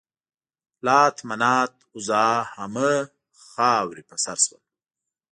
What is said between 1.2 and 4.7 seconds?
منات، عزا همه خاورې په سر شول.